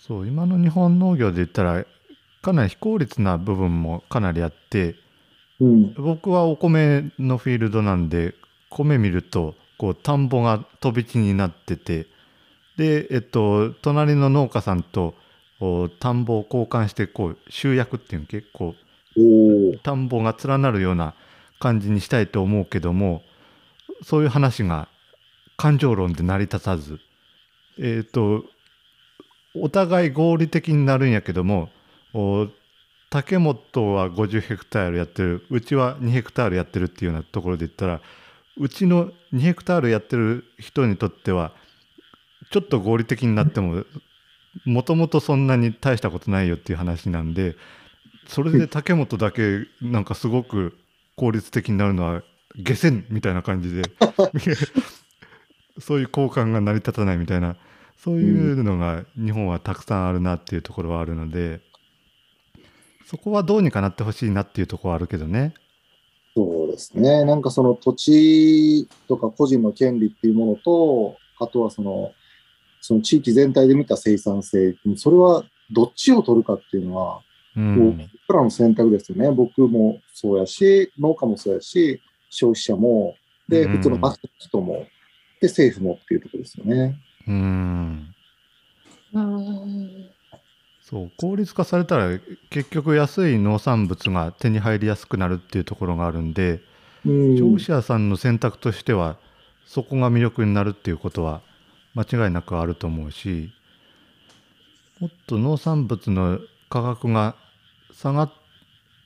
[0.00, 1.84] そう今の日本農業で言ったら
[2.42, 4.96] かなり非効率な部分もかなりあって
[5.60, 5.94] うん。
[5.94, 8.34] 僕はお米のフィールドなんで
[8.70, 12.06] 米見るとこう田んぼが飛び地になってて
[12.76, 15.14] でえっと隣の農家さんと
[15.60, 18.74] お田んぼを交換してこう集約っていうの結構。
[19.82, 21.14] 田んぼが連なるような
[21.60, 23.20] 感じにしたいと思うけども
[24.02, 24.88] そういう話が
[25.56, 26.98] 感情論で成り立たず。
[27.78, 28.44] えっ、と
[29.54, 31.70] お互い合理的になるんやけども
[33.10, 35.46] 竹本は50ヘクタールやってる。
[35.50, 38.00] うちは2ヘクタールやってるっていうようなところで言ったら
[38.58, 41.52] うちの2ヘクタールやってる人にとっては
[42.50, 43.84] ちょっと合理的になっても
[44.64, 47.56] もともとそんなに大したことないよっていう話なんで
[48.26, 50.76] それで竹本だけなんかすごく
[51.16, 52.22] 効率的になるのは
[52.56, 53.82] 下船みたいな感じで
[55.78, 57.56] そういう交換が成り立たないみたいな
[57.96, 61.60] そういうのが日本はたくさんあるなっていうところはあるので
[63.12, 65.52] そこはどうにかなってほしいなっていうところはあるけどね。
[66.34, 67.24] そうですね。
[67.24, 72.12] なんかその土地とか個人の権利っていうものと、あとはその、
[72.80, 77.20] その地域全体で見た生産性、それはどっちを取るかっていうのは、
[77.54, 77.98] うん。
[78.28, 79.30] 僕らの選択ですよね。
[79.30, 82.00] 僕もそうやし、農家もそうやし、
[82.32, 83.14] 消費者も、
[83.48, 84.86] で、うん普通のバスの人も、
[85.40, 86.98] で、政府もっていうところですよね。
[87.28, 88.14] うん。
[89.12, 90.10] うん。
[90.80, 92.18] そう効率化されたら
[92.50, 96.60] 結局安い農産物が手に入りやすくなるっていうところがあるんで、
[97.06, 99.16] うん消費者さんの選択としては
[99.66, 101.40] そこが魅力になるっていうことは
[101.94, 103.50] 間違いなくあると思うし
[105.00, 107.36] もっと農産物の価格が
[107.92, 108.32] 下がっ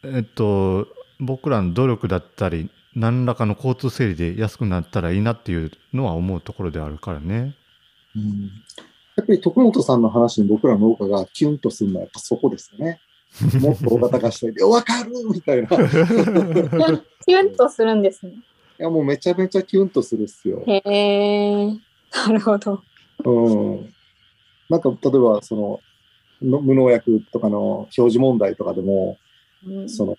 [0.04, 0.88] えっと
[1.20, 7.54] 僕らの努力だったり何らかの交通整理で安くなったらいいなっていうのは思うところであるからね。
[8.16, 8.50] うん
[9.16, 13.00] やっぱり徳本さんの話に僕ら農家がキュンとするのはやっぱそこですよね。
[13.60, 14.50] もっと大型化したい。
[14.50, 15.62] いやわかるみたいな。
[15.62, 18.34] いキュンとするんですね。
[18.78, 20.62] や、もうめちゃめちゃキュンとするっすよ。
[20.66, 21.66] へえ。
[21.66, 22.82] なるほど。
[23.24, 23.94] うん。
[24.68, 25.80] なんか、例えば、その、
[26.42, 29.16] の無農薬とかの表示問題とかでも、
[29.66, 30.18] うんその、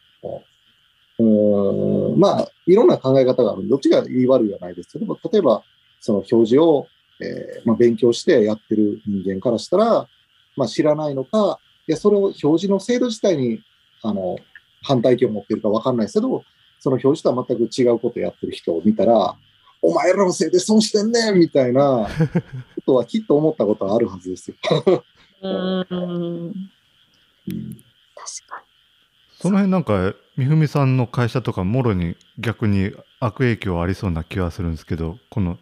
[1.20, 3.68] うーん、まあ、いろんな考え方がある。
[3.68, 5.64] どっちが言い悪いはないですけども、例えば、
[6.00, 6.88] その表示を、
[7.20, 10.08] えーまあ、勉強してやってる人間からしたら、
[10.56, 13.62] まあ、知らないのか、いや、それを表示の制度自体に、
[14.04, 14.38] あの、
[14.84, 16.44] 反対意見を持ってるかわかんないですけど、
[16.80, 19.36] その表示とは全く違うことをやってる人を見たら、
[19.82, 22.08] お前らのせいで損してんねんみたいな
[22.76, 24.56] ことはきっと思ったことはあるはずですよ。
[25.42, 25.86] うん。
[25.86, 25.96] 確
[27.48, 27.76] うん
[28.48, 28.64] か
[29.40, 35.58] その辺なんか三文さんの会社とかもろに逆に悪影響ありそうな気はするんですけどこの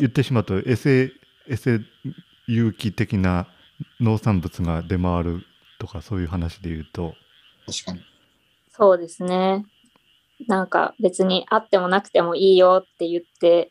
[0.00, 1.12] 言ってしまうとエセ
[1.48, 1.80] エセ
[2.46, 3.46] 有機的な
[4.00, 5.42] 農産物が出回る
[5.78, 7.14] とかそういう話で言うと
[7.66, 8.00] 確かに。
[8.70, 9.66] そうですね。
[10.46, 13.70] なんか別にあってもなくてもいいよって言って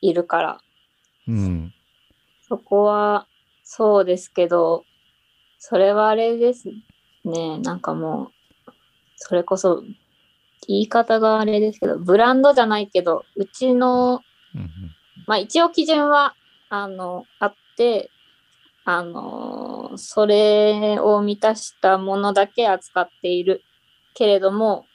[0.00, 0.58] いるから、
[1.28, 1.74] うん
[2.48, 3.26] そこは
[3.62, 4.84] そうですけど、
[5.58, 6.70] それはあれです
[7.24, 7.58] ね。
[7.58, 8.37] なんかもう、
[9.18, 9.82] それこそ
[10.66, 14.22] 言い方があれですけど、ブランドじゃないけど、うちの、
[14.54, 14.70] うん
[15.26, 16.34] まあ一応基準は、
[16.70, 18.10] あの、あって、
[18.84, 23.62] あの、それを満たしたものだけ扱っている
[24.14, 24.86] けれども、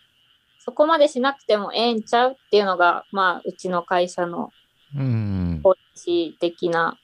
[0.57, 4.51] そこまでしなくてもええんちゃうっていうのが、まあ、うちの会社の
[4.95, 5.59] うん。
[5.63, 6.97] ポリシー的な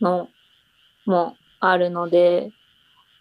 [0.00, 0.28] の
[1.06, 2.50] もあるので、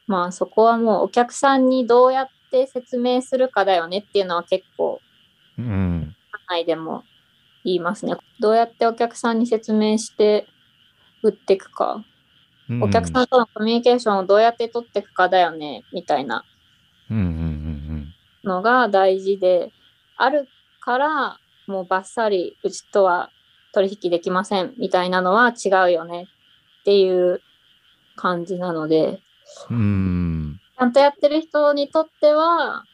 [0.07, 4.99] まあそこはもうお客さんにどうやって説明するかだよねっていうのは結構、
[5.57, 5.61] う
[6.49, 7.03] 内でも
[7.63, 8.15] 言いますね。
[8.39, 10.47] どうやってお客さんに説明して
[11.23, 12.03] 売っていくか、
[12.69, 12.83] うん。
[12.83, 16.45] お客さんとのコミュニケーションをどうやって取っていくかだよね、みたいな
[18.43, 19.71] のが大事で
[20.17, 20.47] ある
[20.81, 23.29] から、もうバッサリうちとは
[23.73, 26.27] 取引できませんみたいなのは違うよね
[26.81, 27.41] っていう
[28.15, 29.21] 感じなので、
[29.69, 32.85] うんゃんとやってる人にとっては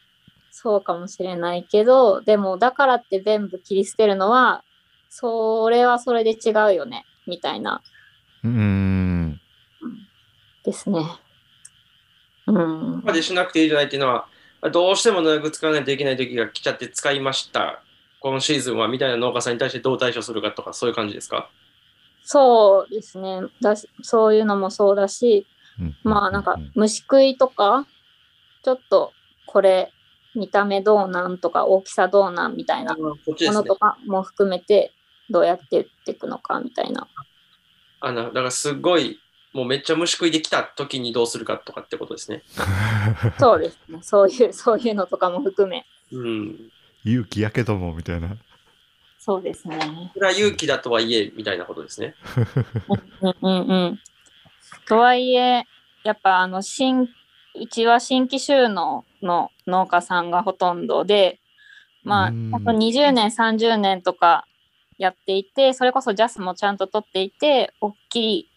[0.50, 4.64] そうかもしれないけど、でもだからって全部切り捨てるのは、
[5.08, 7.82] それはそれで違うよねみたいな
[8.42, 9.40] うん
[10.64, 11.00] ですね。
[12.46, 13.02] うん。
[13.04, 14.26] までしなくていいじゃないっていうのは、
[14.72, 17.82] どうしても農薬使わないといけない時が来ちゃって使いました。
[18.20, 21.48] 今シーズンはみたいな農家さんに対してどう対処するかとか、そういう感じですか？
[22.24, 23.88] そうですねだし。
[24.02, 25.55] そういうのもそうだし、うん
[26.02, 27.86] まあなんか虫食いとか、
[28.62, 29.12] ちょっと
[29.46, 29.92] これ
[30.34, 33.76] 見た目どうなんとか大きさどうなんみたいなものと。
[33.76, 34.92] かも含めて
[35.30, 37.08] どうやって売っていくのかみたいな。
[38.00, 39.18] あのだからすごい、
[39.52, 42.42] もうめっちゃ虫食いできた時にどうするかとかってことですね。
[43.38, 43.98] そうですね。
[44.02, 45.86] そういう、そういうのとかも含め。
[46.12, 46.70] うん。
[47.04, 48.36] 勇気やけどもみたいな
[49.18, 49.78] そうですね。
[50.14, 52.14] それは勇気だとはいえ、みたいなことですね。
[53.22, 54.00] うんうんうん。
[54.88, 55.64] とはいえ、
[56.04, 57.08] やっぱあの新、
[57.54, 61.40] うちは新規収納の農家さんがほとんどで、
[62.04, 62.50] まあ、うん。
[62.50, 64.46] ほんと20年、30年とか
[64.98, 68.50] やっていて、それこそジャスもちゃんと取っていて、大きい、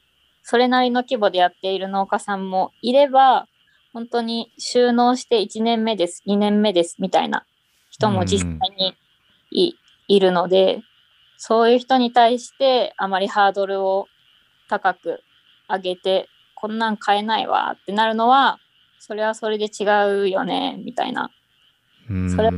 [0.44, 3.48] それなりの規模でやっている農家さんもいれば、
[3.92, 7.46] 本当に収納して1年目です、2年目ですみたいな
[7.90, 8.96] 人も実際に
[9.52, 9.74] い,、
[10.08, 10.82] いるので、
[11.38, 14.08] そういう人に対してあまりハードルを
[14.68, 15.24] 高く
[15.70, 18.60] 上げて、こんなん買えないわってなるのは、
[19.00, 19.84] それはそれで違
[20.24, 21.32] うよね、みたいな。
[22.36, 22.50] それ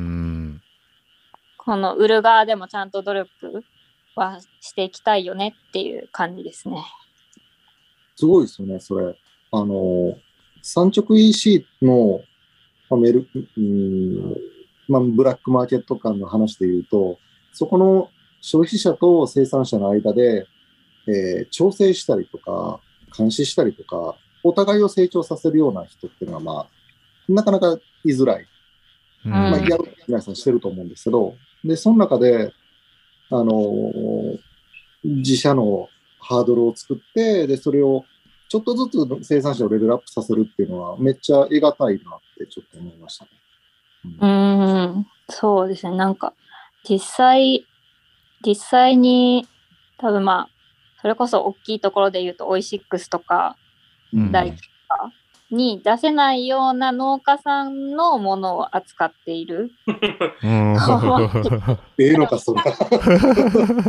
[1.58, 3.63] この売る側でもちゃんと努力
[4.15, 6.84] はしていきたいよねっていう感じですね。
[8.15, 9.15] すごいですよね、それ。
[9.52, 10.17] あの、
[10.62, 12.21] 産直 EC の、
[12.89, 14.36] まあ、メル、うん、
[14.88, 17.19] まあ、ブラックマーケット間の話で言うと、
[17.54, 18.10] そこの
[18.41, 20.47] 消費者と生産者の間で、
[21.08, 22.80] えー調整したりとか、
[23.15, 26.67] 監視したりとか、お互いを成長させるような人っていうのは、まあ、
[27.32, 28.47] なかなか言いづらい。
[29.26, 32.54] うんまあ、うんやる皆さんしてると思うんですけど、で、その中で、
[33.30, 34.39] あのー
[35.04, 38.06] 自社のハードルを作って、で、それを
[38.50, 43.32] ちょっとずつ生産者をレベルアップさせるっていうのは、めっちゃ得難いなってちょっと思いましたね。
[44.19, 45.95] うーん、そうですね。
[45.95, 46.34] なんか、
[46.88, 47.65] 実際、
[48.45, 49.47] 実際に、
[49.97, 50.50] 多分まあ、
[51.01, 53.57] それこそ大きいところで言うと、オイシックスとか、
[54.13, 54.31] うん。
[54.31, 55.11] 大とか
[55.49, 59.71] に出せないような農家さんのものを扱っている。
[59.87, 59.91] う
[60.47, 60.75] ん。
[61.97, 62.61] ええのか、それ。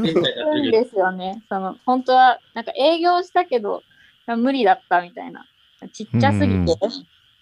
[0.01, 1.43] みたいなんですよね。
[1.49, 3.83] その、本当は、なんか営業したけど、
[4.27, 5.47] 無理だったみたいな。
[5.93, 6.79] ちっちゃすぎて。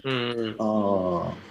[0.05, 0.13] う。
[0.13, 0.57] ん。
[0.59, 1.51] ああ。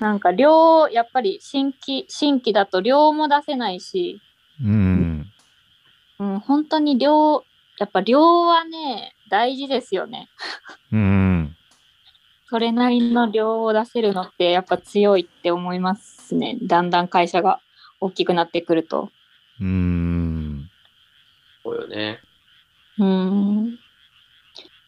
[0.00, 4.20] なんか量、やっぱり新規、新規だと量も出せないし、
[4.64, 4.68] う。
[4.68, 5.30] ん
[6.18, 6.24] う。
[6.24, 7.44] ん、本当に量、
[7.80, 10.28] やっぱ量はね、大事ですよね。
[10.92, 11.56] うん
[12.50, 16.58] それなりの量を出せるのってやっぱ強いって思いますね。
[16.62, 17.60] だんだん会社が
[18.00, 19.08] 大きくなってくると。
[19.60, 20.68] うん
[21.64, 22.18] そうよね。
[22.98, 23.78] うん。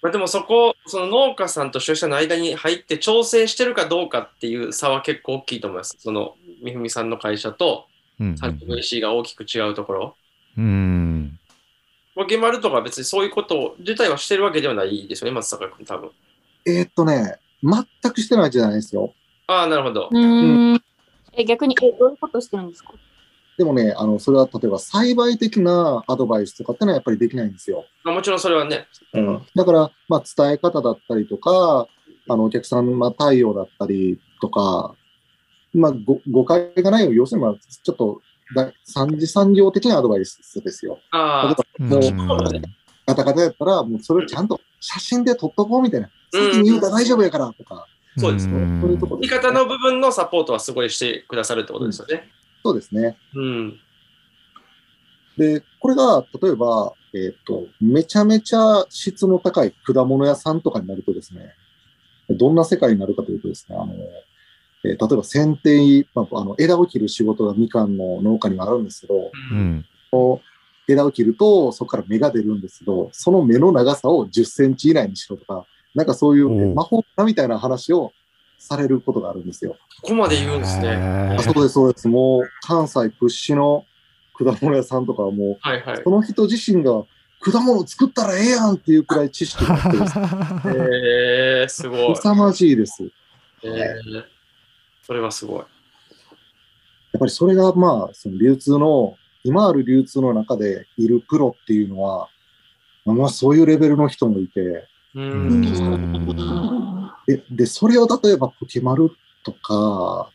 [0.02, 5.96] まあ、でもそこ、その農家さんと消費者の間に入って調整してるかどうかっていう差は結構大きいと思います。
[5.98, 7.86] その、みふみさんの会社と
[8.18, 10.16] うん産直 EC が大きく違うところ。
[10.58, 11.01] うん
[12.14, 16.10] ポケマルとかは別にそういうこと自体はしてるわけではないですよね、松坂君、多分。
[16.66, 19.14] えーっとね、全くしてないじゃないですよ。
[19.46, 20.08] ああ、なるほど。
[20.10, 20.82] うん。
[21.32, 22.92] え、逆に、え、どういうことしてるんですか？
[23.58, 27.84] でもね、あの、それは例えば栽培的なアドバイスとかってのはやっぱりできないんですよ。
[28.04, 28.86] まあ、もちろんそれはね。
[29.14, 31.86] うん、だから、まあ、伝え方だったりとか、
[32.28, 34.94] あの、お客様対応だったりとか、
[35.74, 38.31] まあ、ご誤解がないように、要するに、まあ、ちょっとだ、
[38.84, 40.98] 三次産業的なアドバイスですよ。
[41.10, 42.62] ああ、もう、うん
[43.04, 46.10] ガタガタやったら、もうそれをちゃんと写真で撮っとこうみたいな。
[46.32, 47.86] 先に言うたら大丈夫やからとか、
[48.16, 52.30] そうですねんそういうところ言い方の部分のサポートはすごいしてくださるってことですよね。
[52.62, 53.16] そうですね。
[53.34, 53.80] うん。
[55.36, 61.54] で、これが、例えば、えっ、と、めちゃめちゃ質の高い果物屋さんとかになるとですね、
[62.30, 63.94] どんな世界になるかというとですね、あの、
[64.84, 69.84] えー例えば剪定、まあ、あの枝を切る仕事がみかんの農家にはあるんですけど、うん
[70.88, 75.64] 枝を切るとそこから芽が出るんですけど、その芽の長さを10センチ以内にしろとか、
[75.94, 78.12] なんかそういおうう魔法かみたいな話を
[78.58, 79.76] されることがあるんですよ。
[80.02, 80.88] ここまで言うんですね。
[80.88, 82.08] へあそうです、そうです。
[82.08, 83.84] もう関西屈指の
[84.36, 86.10] 果物屋さんとかはもう、はいはいそ。
[86.10, 87.04] の人自身が
[87.40, 90.26] 果物作ったらええやんっていうくらい知識があってですね、
[90.66, 92.16] えー、すごい。
[92.16, 93.04] 凄まじいです。
[93.64, 94.24] えー、
[95.02, 95.58] それはすごい。
[95.58, 95.66] やっ
[97.18, 102.28] ぱりそれがまあ、その流通の、今ある流通の中でいるプロっていうのは、
[103.04, 104.88] まあそういうレベルの人もいて、
[107.26, 109.10] で、でそれを例えばポケマル
[109.44, 110.30] とか、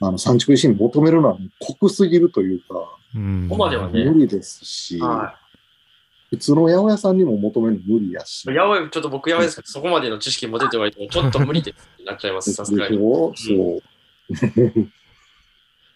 [0.00, 5.36] あの、産畜医師に求めるのはもう濃すぎるというか、うんここまではね無理ですし、は
[6.30, 8.50] 普通の八百屋さんにも求めるの無理やし。
[8.50, 8.54] い。
[8.54, 12.96] やばい、ちょっと僕やばいですけど、そこまでの知識も出てはいても、ちょっと無理ですってなっちゃいます、さすがに。
[12.96, 13.02] そ
[13.76, 13.82] う。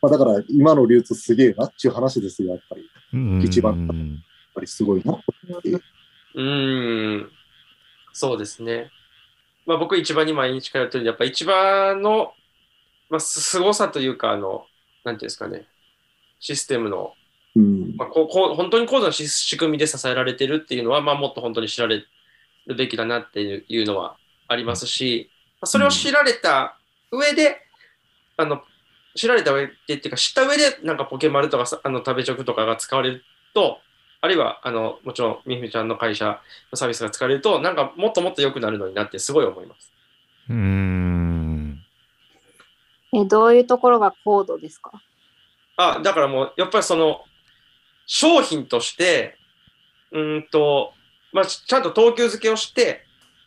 [0.02, 2.88] まあだから今の流通すげえなっていう話ですよ、やっぱり。
[3.44, 4.20] 一番
[4.56, 5.22] ぱりすごいな。
[6.34, 7.30] うーん。
[8.12, 8.90] そうですね。
[9.66, 12.32] まあ僕一番に毎日通ってるんで、やっぱ一番の、
[13.10, 14.66] まあ、す凄さというか、あの、
[15.04, 15.68] なんていうんですかね、
[16.40, 17.12] システムの、
[17.54, 17.96] うん。
[17.96, 22.04] まあ、こうこう本当に高度なし仕組みで支えられてるっていうのは、まあ、もっと本当に知られ
[22.66, 24.16] るべきだなっていうのは
[24.48, 26.78] ありますし、まあそれを知られた
[27.10, 27.65] 上で、
[28.36, 28.62] あの、
[29.14, 33.80] 知られた上でっていうか、知った上で、なんかポケマルとかさあの食べチョクとかが使われると、
[34.20, 36.40] あるいは、あの、もちろん、みふみちゃんの会社
[36.72, 39.92] のサービスが使われると、なんかもっともっと良くなるのになってすごい思います。
[40.48, 41.82] うん。
[43.14, 44.92] え、どういうところが高度ですか？
[45.76, 47.22] あ、だからもう、やっぱりその、
[48.06, 49.38] 商品として、
[50.12, 50.92] うーんと、
[51.32, 53.04] まあ、ちゃんと等級付けをして、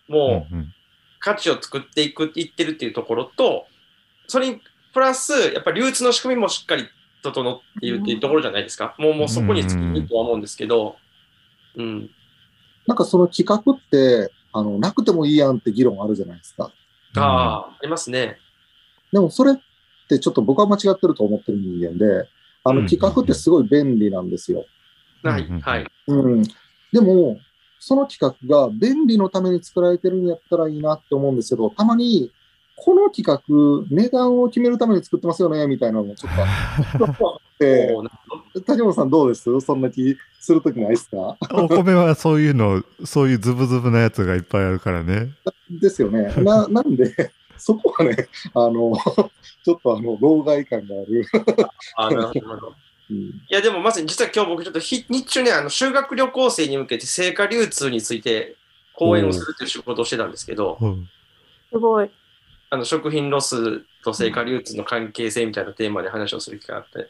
[0.07, 0.73] もう、うん。
[1.19, 3.67] 価値を作っていく、いってるっていうところと、
[4.27, 4.61] それに
[4.93, 6.87] プラス、やっぱり流通の仕組みもしっかり
[7.21, 8.95] 整っているっていうところじゃないですか。
[8.97, 10.97] もう、もうそこに尽きるとは思うんですけど、
[11.75, 12.09] うん。
[12.87, 16.71] なんかその企画って、あの、なくてもいいやんって議論あるじゃないですか。
[17.15, 18.37] ああ、ありますね。
[19.11, 19.55] でもそれっ
[20.07, 22.27] てちょっと僕は間違ってると思ってる人間で、
[22.63, 24.65] あうんの企画ってすごい便利なんですよ。
[25.23, 25.85] はい、うんはい。
[26.07, 26.43] うん。
[26.91, 27.39] でも、
[27.79, 32.31] その企画が便利のために作られてるんやったらいいなって思うんですけど、たまに、
[32.81, 33.41] この企画、
[33.89, 39.59] 値段を決めるために作ってますよね、みたいなのもちょっと、ておーなるほど谷本さんどうです？
[39.61, 41.37] そんな気するときないですか？
[41.53, 45.29] お米はそういうの、そういうズブズブなやつがいっぱいあるからね。
[45.69, 46.33] ですよね。
[46.37, 48.93] な、 なんで、そこはね、あの、
[49.65, 51.25] ちょっとあの、老害感がある。
[51.95, 52.73] あなるほど。
[53.11, 58.55] うんいや、でもまさに実は今日僕ちょっとひ日中ね、あの修学旅行生に向けて成果流通について
[58.95, 61.09] 講演をするという仕事をしてたんですけど、うん
[61.71, 62.09] すごい。
[62.69, 67.09] あの食品ロスと成果流通の関係性みたいなテーマで話をする機会があって、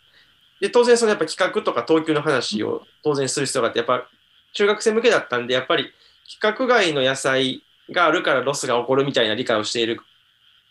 [0.61, 4.07] で、当然そのやっぱ企画とか等級の話を当然する必要があって、やっぱ
[4.53, 5.91] 中学生向けだったんで、やっぱり
[6.27, 10.01] 規格外の野菜があるからロスが起こるみたいな理解をしている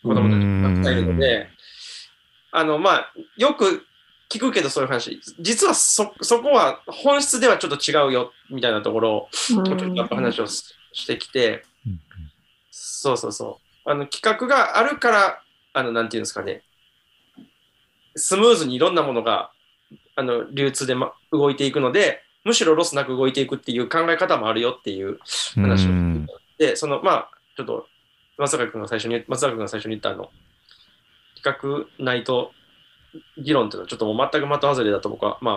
[0.03, 1.49] 子供たちがいるので、
[2.51, 3.85] あの、まあ、よく
[4.29, 11.99] 聞くけどそういう話、実はそ、そこは本質ではちょっと違うよ、みたいなところを、うんちょっと話をししてきて、うん。
[12.71, 13.68] そうそうそう。
[13.89, 15.41] あの、企画があるから、
[15.73, 16.61] あの、なんていうんですかね、
[18.15, 19.51] スムーズにいろんなものが、
[20.15, 25.17] あの、流通で、ま、動いていくので、むしろロスなく動いていくっていう考え方もあるよっていう
[25.55, 26.27] 話をうん。
[26.59, 27.87] で、その、まあ、ちょっと、
[28.37, 30.29] 松坂君が最初に、松坂君が最初に言ったあの、
[31.41, 32.51] 企画ないと
[33.39, 35.55] 議論っていうのはちょっともう全く的外れだと僕は、まあ、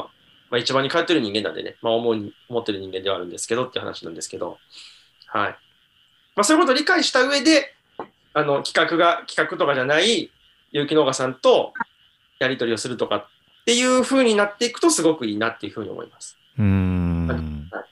[0.50, 4.56] まあ、一番に通ってる人間なんでね、まあ、思うに思ってる人間ではあるんですけどっていう話なんですけど、
[5.26, 5.56] はい。
[6.34, 7.74] まあ、そういうことを理解した上で、
[8.34, 10.30] あの、企画が、企画とかじゃない、
[10.72, 11.72] 結城農家さんと
[12.38, 13.26] やり取りをするとかっ
[13.66, 16.36] ていう風になっていくとすごくいいなっていうふうに思います。
[16.58, 17.84] うんはい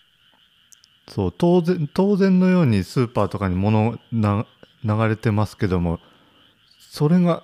[1.08, 4.46] そう当然当然のようにスーパーとかに物な
[4.84, 5.98] 流れてますけども
[6.78, 7.42] それが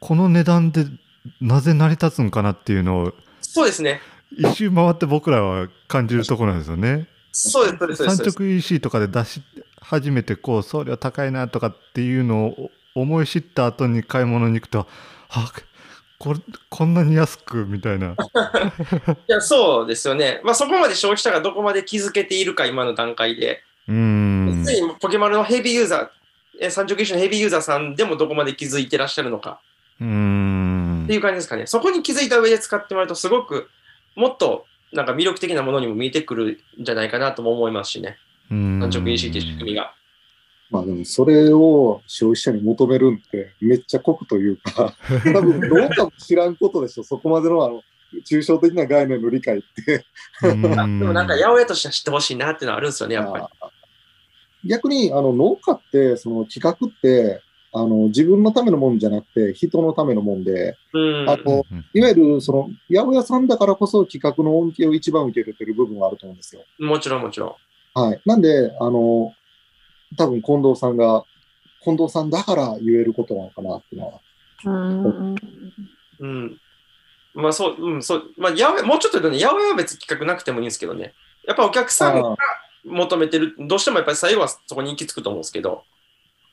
[0.00, 0.86] この値段で
[1.38, 3.12] なぜ成り立つんかなっていうのを
[3.42, 4.00] そうですね。
[4.32, 7.06] 一周回って僕らは感じるところなんですよね。
[7.30, 8.46] そうです、そうです、そうです産。
[8.46, 9.42] 直 EC とかで出し
[9.84, 14.86] 始めてこう送料高いなとかっていうのを思い知った後に買い物に行くと
[15.28, 15.52] あ
[16.18, 18.16] これこんなに安くみたいな。
[18.16, 18.16] い
[19.26, 20.40] や、そうですよね。
[20.42, 23.62] まあ、そこまで消費者がどこまで気づけているか、今の段階で。
[23.86, 26.08] うんすでにポケマルのヘビーユーザー、
[26.60, 29.60] え三直機種のヘビーユーザーさんでもどこまで気づいてらっしゃるのか
[30.00, 31.66] うんっていう感じですかね。
[31.66, 33.68] そこに気づいた上で使ってもらうと、すごく
[34.14, 38.16] もっとなんか魅力的なものにも見えてくるんじゃないかなとも思いますしね。
[38.50, 39.94] 直 EC っていう仕組みが。
[40.70, 44.94] まあでも、それを消費者に求めるんって、めっちゃ酷というか、
[45.32, 47.82] 多分、農家も知らんことでしょ、そこまでのあの、
[48.26, 50.04] 抽象的な概念の理解って。
[50.42, 53.44] うんでもなんか、八百屋としては知ってほしいなっていうのはあるんですよね、やっぱり。
[53.60, 53.70] あ
[54.66, 57.42] 逆に、あの、農家って、その企画って、
[57.72, 61.28] あの、自分のためのもんじゃなくて、人のためのもんで、うん。
[61.28, 66.62] あの、いわゆる、その、八百屋さんだからこそ企画の恩恵を一番受け入れてる部分があると思うんですよ。
[66.78, 67.54] もちろん、もちろん。
[67.94, 68.20] はい。
[68.26, 69.32] なんで、あの、
[70.16, 71.24] 多分近藤さんが、
[71.82, 74.20] 近藤さんだから言えることなのかなっていうのは。
[74.64, 75.36] うん
[76.20, 76.60] うん。
[77.34, 78.24] まあそう、うん、そう。
[78.36, 81.14] まあ、八百屋、もうちょっと言うとね、八百屋は別に企画なくてもいいんですけどね。
[81.46, 82.36] やっぱお客さんがあ
[82.84, 85.84] 求めてる、どうしてもやっぱり最後はそこに行き着くと思うんですけど。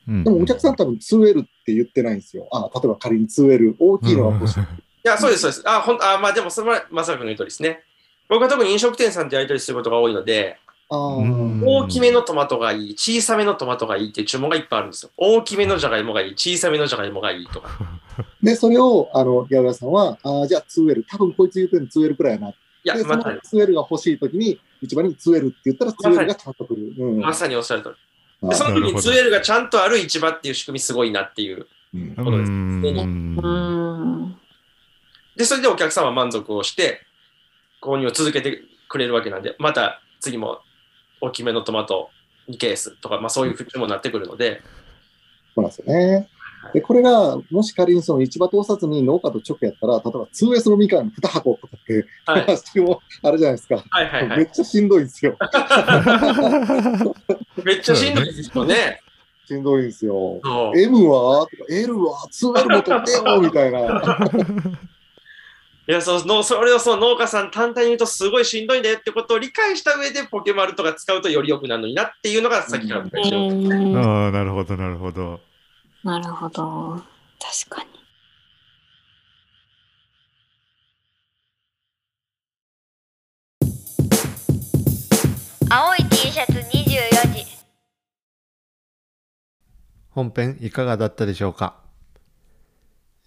[0.07, 2.47] うんでもお客さん多分 2L って言ってないんですよ。
[2.51, 4.59] あ、例えば仮に 2L、大きいのが欲しい。
[4.59, 4.63] い
[5.03, 5.63] や、そうです、そうです。
[5.65, 7.83] あ、ほんあまあでも、それはまさかの言うとりですね。
[8.27, 10.57] 僕は特に飲食店さんとやり取りすることが多いので、
[10.93, 15.11] 大きめのトマトがいい、小さめのトマトがいいっていう注文がいっぱいあるんですよ。
[15.15, 17.69] 大きめのじゃがいもがいい、小さめのじゃがいもがいいとか。
[18.43, 22.49] で、それを、あの、八百屋さんは、あーじゃあ 2L、多分こいつ言ってるの 2L くらいやな。
[22.49, 26.93] いやまさに、2L が欲しいときに、一番に 2L って言ったら 2L がちゃんと来る。
[26.97, 27.19] うん。
[27.19, 27.91] まさにおっしゃる通り。
[27.91, 27.99] はい
[28.49, 31.67] で、その時になるほど 2L がちゃんとある市場っていう仕組みすごいなっていう。
[31.93, 34.35] うんことですうんうん
[35.35, 37.01] で、それでお客さんは満足をして、
[37.81, 40.61] 購入を続けてくれるわけなんで、また次も
[41.21, 42.09] 大きめのトマト
[42.49, 44.61] 2ケースとか、まあそういう風にもなってくるので、
[45.55, 46.27] そうなんですよね。
[46.73, 53.83] で、これが、もし仮にその市場通さずに農家と直やったら、例えば 2S のみかん2箱とかって、はい、話もあるじゃないですか。
[53.89, 54.37] はいはいはい。
[54.37, 55.35] めっちゃしんどいんですよ。
[57.63, 59.01] めっちゃしんどいですよね。
[59.47, 60.39] しんどいんですよ。
[60.75, 61.47] M は？
[61.47, 64.01] とか L は？2L も取ってよみたいな。
[65.87, 75.39] いやそうのそれをその農家さん単体に言うとすごいしんどいんだよってことを理解した上でポケマルとか使うとより良くなるのになっていうのがさっきから僕が言ってるああなるほどなるほど。
[76.03, 77.01] なるほど。
[77.39, 77.89] 確かに。
[85.73, 87.45] 青い T シャツ24時
[90.09, 91.77] 本編いかがだったでしょうか、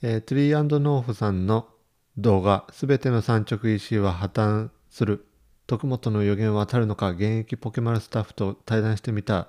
[0.02, 1.73] えー、トゥリーノーフさんの
[2.18, 5.26] 動画すべての産直 EC は破綻する。
[5.66, 9.48] 徳本の予言は当たるのか現役ポケマルスタッフと対談してみた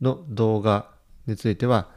[0.00, 0.90] の動画
[1.26, 1.90] については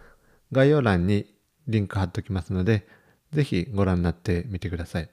[0.51, 1.31] 概要欄に
[1.67, 2.87] リンク貼っておきますので
[3.31, 5.09] ぜひご覧になってみてください。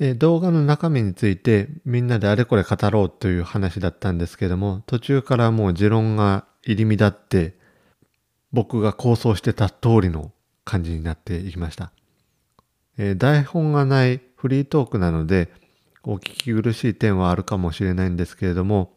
[0.00, 7.56] えー動画の中身についてみんなであれこれ語ろうという話だったんですけども途中からもう持論が入り乱って
[8.52, 10.32] 僕が構想してた通りの
[10.64, 11.92] 感じになっていきました、
[12.98, 15.50] えー台本がないフリートークなので
[16.02, 18.92] お聞き苦しい点はあるかもしれないんですけれども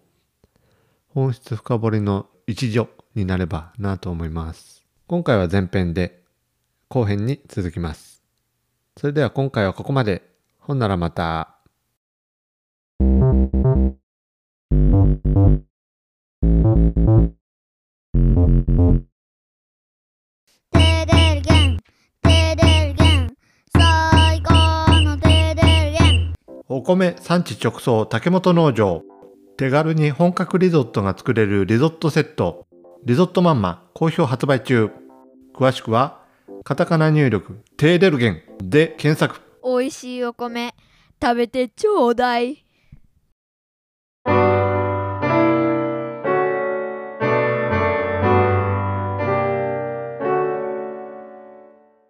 [1.10, 4.86] 本質深掘りの一助になればなと思います。
[5.08, 6.22] 今回は前編で
[6.90, 8.24] 後編に続きます。
[8.98, 10.22] それでは今回はここまで。
[10.60, 11.56] ほんならまた。
[20.72, 21.37] テレ
[26.70, 29.02] お米産地直送竹本農場。
[29.56, 32.68] 手軽に本格リゾットが作れるリゾットセット。
[33.06, 34.90] リゾットマンマ好評発売中。
[35.56, 36.20] 詳しくは
[36.66, 39.40] カタカナ入力テーデルゲンで検索。
[39.64, 40.76] 美味しいお米
[41.22, 42.66] 食べてちょうだい